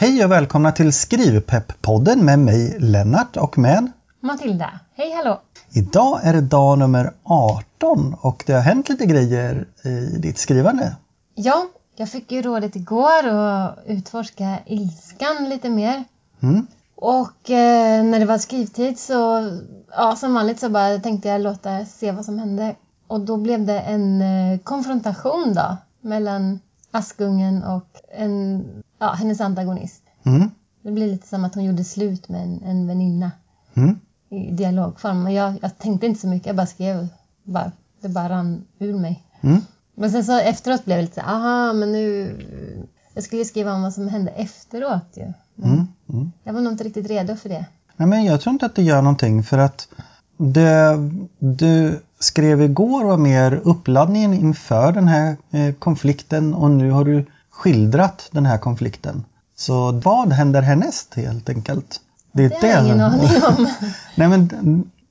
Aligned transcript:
Hej 0.00 0.24
och 0.24 0.30
välkomna 0.30 0.72
till 0.72 0.92
Skrivpepp-podden 0.92 2.22
med 2.22 2.38
mig 2.38 2.76
Lennart 2.78 3.36
och 3.36 3.58
med 3.58 3.92
Matilda. 4.20 4.80
Hej 4.94 5.12
hallå! 5.12 5.40
Idag 5.70 6.20
är 6.22 6.32
det 6.32 6.40
dag 6.40 6.78
nummer 6.78 7.12
18 7.22 8.14
och 8.20 8.44
det 8.46 8.52
har 8.52 8.60
hänt 8.60 8.88
lite 8.88 9.06
grejer 9.06 9.68
i 9.84 10.18
ditt 10.18 10.38
skrivande. 10.38 10.96
Ja, 11.34 11.66
jag 11.96 12.08
fick 12.08 12.32
ju 12.32 12.42
rådet 12.42 12.76
igår 12.76 13.26
att 13.26 13.78
utforska 13.86 14.58
ilskan 14.66 15.48
lite 15.48 15.70
mer. 15.70 16.04
Mm. 16.42 16.66
Och 16.94 17.50
eh, 17.50 18.04
när 18.04 18.18
det 18.18 18.26
var 18.26 18.38
skrivtid 18.38 18.98
så, 18.98 19.50
ja 19.96 20.16
som 20.16 20.34
vanligt 20.34 20.60
så 20.60 20.68
bara 20.68 20.98
tänkte 20.98 21.28
jag 21.28 21.40
låta 21.40 21.84
se 21.84 22.12
vad 22.12 22.24
som 22.24 22.38
hände. 22.38 22.74
Och 23.06 23.20
då 23.20 23.36
blev 23.36 23.66
det 23.66 23.80
en 23.80 24.22
eh, 24.22 24.58
konfrontation 24.58 25.54
då 25.54 25.76
mellan 26.00 26.60
Askungen 26.90 27.62
och 27.62 27.86
en, 28.12 28.64
ja, 28.98 29.12
hennes 29.12 29.40
antagonist. 29.40 30.02
Mm. 30.24 30.50
Det 30.82 30.90
blir 30.92 31.06
lite 31.06 31.28
som 31.28 31.44
att 31.44 31.54
hon 31.54 31.64
gjorde 31.64 31.84
slut 31.84 32.28
med 32.28 32.42
en, 32.42 32.62
en 32.62 32.86
väninna 32.86 33.30
Mm. 33.74 34.00
i 34.30 34.50
dialogform. 34.50 35.26
Och 35.26 35.32
jag, 35.32 35.54
jag 35.62 35.78
tänkte 35.78 36.06
inte 36.06 36.20
så 36.20 36.26
mycket, 36.26 36.46
jag 36.46 36.56
bara 36.56 36.66
skrev. 36.66 37.08
Bara, 37.42 37.72
det 38.00 38.08
bara 38.08 38.28
rann 38.28 38.64
ur 38.78 38.98
mig. 38.98 39.22
Mm. 39.40 39.60
Men 39.94 40.10
sen 40.10 40.24
så 40.24 40.38
efteråt 40.40 40.84
blev 40.84 40.96
det 40.98 41.02
lite 41.02 41.14
så 41.14 41.20
aha, 41.20 41.72
men 41.72 41.92
nu... 41.92 42.36
Jag 43.14 43.24
skulle 43.24 43.44
skriva 43.44 43.72
om 43.74 43.82
vad 43.82 43.92
som 43.94 44.08
hände 44.08 44.30
efteråt 44.30 45.16
ju. 45.16 45.32
Mm. 45.64 45.86
Mm. 46.08 46.32
Jag 46.44 46.52
var 46.52 46.60
nog 46.60 46.72
inte 46.72 46.84
riktigt 46.84 47.06
redo 47.08 47.36
för 47.36 47.48
det. 47.48 47.64
Nej, 47.96 48.08
men 48.08 48.24
jag 48.24 48.40
tror 48.40 48.52
inte 48.52 48.66
att 48.66 48.74
det 48.74 48.82
gör 48.82 49.02
någonting 49.02 49.42
för 49.42 49.58
att 49.58 49.88
det 50.40 51.10
du 51.38 52.00
skrev 52.18 52.62
igår 52.62 53.04
var 53.04 53.16
mer 53.16 53.60
uppladdningen 53.64 54.34
inför 54.34 54.92
den 54.92 55.08
här 55.08 55.36
eh, 55.50 55.74
konflikten 55.74 56.54
och 56.54 56.70
nu 56.70 56.90
har 56.90 57.04
du 57.04 57.26
skildrat 57.50 58.28
den 58.32 58.46
här 58.46 58.58
konflikten. 58.58 59.24
Så 59.56 59.92
vad 59.92 60.32
händer 60.32 60.62
härnäst 60.62 61.14
helt 61.14 61.48
enkelt? 61.48 62.00
Det 62.32 62.62
har 62.62 62.68
jag 62.68 62.84
ingen 62.84 63.00
aning 63.00 63.30
om. 63.48 63.68
Nej, 64.14 64.28
men 64.28 64.50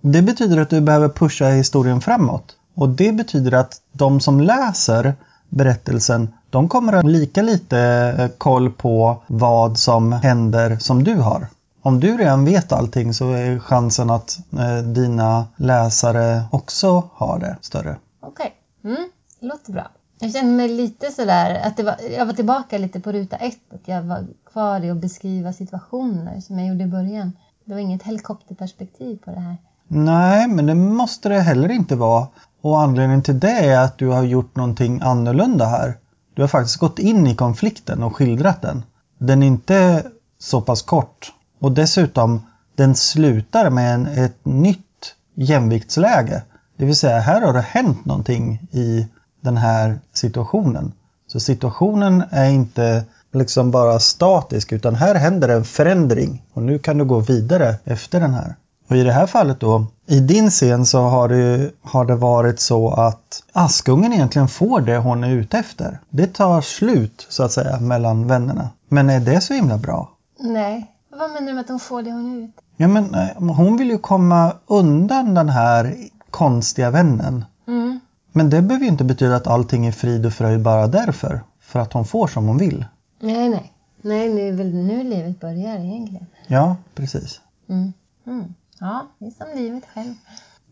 det 0.00 0.22
betyder 0.22 0.60
att 0.60 0.70
du 0.70 0.80
behöver 0.80 1.08
pusha 1.08 1.48
historien 1.48 2.00
framåt. 2.00 2.56
Och 2.74 2.88
det 2.88 3.12
betyder 3.12 3.52
att 3.52 3.80
de 3.92 4.20
som 4.20 4.40
läser 4.40 5.14
berättelsen, 5.48 6.32
de 6.50 6.68
kommer 6.68 6.92
att 6.92 7.02
ha 7.02 7.10
lika 7.10 7.42
lite 7.42 7.78
eh, 8.18 8.28
koll 8.38 8.70
på 8.70 9.22
vad 9.26 9.78
som 9.78 10.12
händer 10.12 10.76
som 10.76 11.04
du 11.04 11.14
har. 11.14 11.46
Om 11.82 12.00
du 12.00 12.16
redan 12.16 12.44
vet 12.44 12.72
allting 12.72 13.14
så 13.14 13.32
är 13.32 13.58
chansen 13.58 14.10
att 14.10 14.38
eh, 14.52 14.84
dina 14.84 15.46
läsare 15.56 16.42
också 16.50 17.08
har 17.12 17.38
det 17.38 17.56
större. 17.60 17.96
Okej, 18.20 18.54
mm, 18.84 19.10
det 19.40 19.46
låter 19.46 19.72
bra. 19.72 19.90
Jag 20.18 20.32
känner 20.32 20.52
mig 20.52 20.68
lite 20.68 21.10
sådär, 21.10 21.60
att 21.64 21.80
var, 21.80 21.96
jag 22.16 22.26
var 22.26 22.32
tillbaka 22.32 22.78
lite 22.78 23.00
på 23.00 23.12
ruta 23.12 23.36
ett. 23.36 23.74
Att 23.74 23.88
jag 23.88 24.02
var 24.02 24.26
kvar 24.52 24.84
i 24.84 24.90
att 24.90 24.96
beskriva 24.96 25.52
situationer 25.52 26.40
som 26.40 26.58
jag 26.58 26.68
gjorde 26.68 26.84
i 26.84 26.86
början. 26.86 27.32
Det 27.64 27.72
var 27.72 27.80
inget 27.80 28.02
helikopterperspektiv 28.02 29.18
på 29.24 29.30
det 29.30 29.40
här. 29.40 29.56
Nej, 29.88 30.48
men 30.48 30.66
det 30.66 30.74
måste 30.74 31.28
det 31.28 31.40
heller 31.40 31.70
inte 31.70 31.96
vara. 31.96 32.26
Och 32.60 32.80
anledningen 32.80 33.22
till 33.22 33.40
det 33.40 33.66
är 33.66 33.84
att 33.84 33.98
du 33.98 34.08
har 34.08 34.22
gjort 34.22 34.56
någonting 34.56 35.00
annorlunda 35.02 35.66
här. 35.66 35.98
Du 36.34 36.42
har 36.42 36.48
faktiskt 36.48 36.76
gått 36.76 36.98
in 36.98 37.26
i 37.26 37.36
konflikten 37.36 38.02
och 38.02 38.16
skildrat 38.16 38.62
den. 38.62 38.82
Den 39.18 39.42
är 39.42 39.46
inte 39.46 40.06
så 40.38 40.60
pass 40.60 40.82
kort. 40.82 41.32
Och 41.62 41.72
dessutom, 41.72 42.46
den 42.74 42.94
slutar 42.94 43.70
med 43.70 43.94
en, 43.94 44.06
ett 44.06 44.44
nytt 44.44 45.14
jämviktsläge. 45.34 46.42
Det 46.76 46.84
vill 46.84 46.96
säga, 46.96 47.18
här 47.18 47.40
har 47.40 47.52
det 47.52 47.60
hänt 47.60 48.04
någonting 48.04 48.68
i 48.70 49.06
den 49.40 49.56
här 49.56 50.00
situationen. 50.12 50.92
Så 51.26 51.40
situationen 51.40 52.24
är 52.30 52.50
inte 52.50 53.04
liksom 53.32 53.70
bara 53.70 53.98
statisk 53.98 54.72
utan 54.72 54.94
här 54.94 55.14
händer 55.14 55.48
en 55.48 55.64
förändring 55.64 56.42
och 56.52 56.62
nu 56.62 56.78
kan 56.78 56.98
du 56.98 57.04
gå 57.04 57.20
vidare 57.20 57.74
efter 57.84 58.20
den 58.20 58.34
här. 58.34 58.54
Och 58.88 58.96
i 58.96 59.02
det 59.02 59.12
här 59.12 59.26
fallet 59.26 59.60
då, 59.60 59.86
i 60.06 60.20
din 60.20 60.50
scen 60.50 60.86
så 60.86 61.00
har 61.00 61.28
det, 61.28 61.70
har 61.82 62.04
det 62.04 62.16
varit 62.16 62.60
så 62.60 62.90
att 62.90 63.42
Askungen 63.52 64.12
egentligen 64.12 64.48
får 64.48 64.80
det 64.80 64.96
hon 64.98 65.24
är 65.24 65.30
ute 65.30 65.58
efter. 65.58 66.00
Det 66.10 66.26
tar 66.26 66.60
slut 66.60 67.26
så 67.28 67.42
att 67.42 67.52
säga 67.52 67.80
mellan 67.80 68.26
vännerna. 68.26 68.70
Men 68.88 69.10
är 69.10 69.20
det 69.20 69.40
så 69.40 69.54
himla 69.54 69.78
bra? 69.78 70.10
Nej, 70.40 70.88
vad 71.18 71.30
menar 71.30 71.46
du 71.46 71.52
med 71.52 71.60
att 71.60 71.68
hon 71.68 71.80
får 71.80 72.02
det 72.02 72.12
hon 72.12 72.44
ute? 72.44 72.62
Ja 72.76 72.88
men 72.88 73.14
eh, 73.14 73.54
hon 73.54 73.76
vill 73.76 73.90
ju 73.90 73.98
komma 73.98 74.56
undan 74.66 75.34
den 75.34 75.48
här 75.48 75.96
konstiga 76.30 76.90
vännen. 76.90 77.44
Mm. 77.66 78.00
Men 78.32 78.50
det 78.50 78.62
behöver 78.62 78.84
ju 78.84 78.90
inte 78.90 79.04
betyda 79.04 79.36
att 79.36 79.46
allting 79.46 79.86
är 79.86 79.92
frid 79.92 80.26
och 80.26 80.32
fröjd 80.32 80.62
bara 80.62 80.86
därför. 80.86 81.40
För 81.60 81.80
att 81.80 81.92
hon 81.92 82.04
får 82.04 82.26
som 82.26 82.46
hon 82.46 82.58
vill. 82.58 82.84
Nej, 83.20 83.48
nej. 83.48 83.72
Nej, 84.02 84.34
nu 84.34 84.48
är 84.48 84.52
väl 84.52 84.74
nu 84.74 85.04
livet 85.04 85.40
börjar 85.40 85.78
egentligen. 85.78 86.26
Ja, 86.46 86.76
precis. 86.94 87.40
Mm. 87.68 87.92
Mm. 88.26 88.54
Ja, 88.80 89.06
det 89.18 89.26
är 89.26 89.30
som 89.30 89.62
livet 89.62 89.84
själv. 89.94 90.14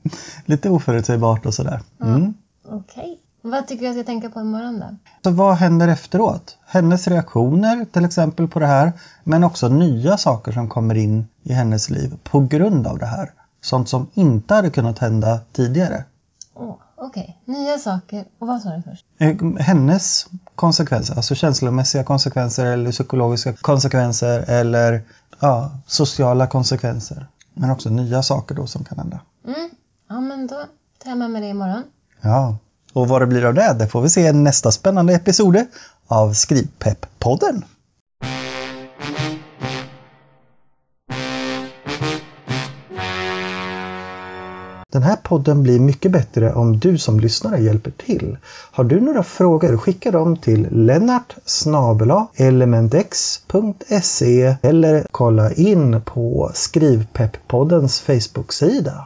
Lite 0.45 0.71
oförutsägbart 0.71 1.47
och 1.47 1.55
sådär. 1.55 1.81
Mm. 2.01 2.35
Okej. 2.65 3.21
Vad 3.43 3.67
tycker 3.67 3.81
du 3.81 3.87
jag 3.87 3.95
ska 3.95 4.05
tänka 4.05 4.31
på 4.31 4.41
imorgon 4.41 4.81
då? 4.81 4.97
Så 5.25 5.31
vad 5.31 5.55
händer 5.55 5.89
efteråt? 5.89 6.57
Hennes 6.67 7.09
reaktioner 7.09 7.85
till 7.85 8.05
exempel 8.05 8.49
på 8.49 8.59
det 8.59 8.67
här. 8.67 8.93
Men 9.25 9.45
också 9.45 9.69
nya 9.69 10.17
saker 10.17 10.53
som 10.53 10.69
kommer 10.69 10.95
in 10.95 11.29
i 11.43 11.53
hennes 11.53 11.91
liv 11.91 12.19
på 12.23 12.41
grund 12.41 12.87
av 12.87 12.99
det 12.99 13.07
här. 13.07 13.31
Sånt 13.61 13.89
som 13.89 14.11
inte 14.15 14.55
hade 14.55 14.71
kunnat 14.71 14.99
hända 14.99 15.41
tidigare. 15.53 16.05
Åh, 16.55 16.77
Okej, 17.03 17.41
nya 17.45 17.79
saker. 17.79 18.25
Och 18.39 18.47
vad 18.47 18.63
sa 18.63 18.71
du 18.71 18.83
först? 18.83 19.07
Eh, 19.19 19.37
Hennes 19.59 20.27
konsekvenser, 20.55 21.17
alltså 21.17 21.35
känslomässiga 21.35 22.05
konsekvenser 22.05 22.67
eller 22.67 22.91
psykologiska 22.91 23.53
konsekvenser 23.53 24.45
eller 24.49 25.03
ja, 25.41 25.71
sociala 25.87 26.47
konsekvenser. 26.47 27.27
Men 27.55 27.71
också 27.71 27.91
nya 27.91 28.23
saker 28.23 28.55
då 28.55 28.67
som 28.67 28.85
kan 28.85 28.99
hända. 28.99 29.21
Mm. 29.47 29.71
Ja, 30.09 30.21
men 30.21 30.47
då 30.47 30.55
tar 30.99 31.11
jag 31.11 31.19
med 31.19 31.31
mig 31.31 31.43
det 31.43 31.49
imorgon. 31.49 31.83
Ja, 32.21 32.57
och 32.93 33.09
vad 33.09 33.23
det 33.23 33.27
blir 33.27 33.45
av 33.45 33.55
det, 33.55 33.77
det 33.79 33.89
får 33.89 34.01
vi 34.03 34.09
se 34.09 34.21
i 34.21 34.33
nästa 34.33 34.73
spännande 34.73 35.15
episod 35.15 35.65
av 36.07 36.33
Skrivpepp-podden. 36.33 37.63
Den 44.93 45.03
här 45.03 45.17
podden 45.17 45.63
blir 45.63 45.81
mycket 45.81 46.13
bättre 46.13 46.53
om 46.53 46.79
du 46.79 46.99
som 46.99 47.21
lyssnare 47.21 47.59
hjälper 47.63 47.91
till. 47.91 48.37
Har 48.73 48.85
du 48.85 49.01
några 49.01 49.23
frågor, 49.23 49.77
skicka 49.77 50.11
dem 50.11 50.37
till 50.37 50.69
lennart 50.71 51.37
elementx.se 52.35 53.37
eller 54.63 55.07
kolla 55.11 55.53
in 55.53 56.03
på 56.03 56.51
Skrivpepp-poddens 56.55 58.03
Facebook-sida. 58.03 59.05